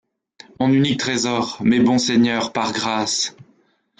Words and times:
Mon 0.59 0.73
unique 0.73 0.99
trésor!— 0.99 1.57
Mes 1.61 1.79
bons 1.79 1.99
seigneurs, 1.99 2.53
par 2.53 2.73
grâce! 2.73 3.35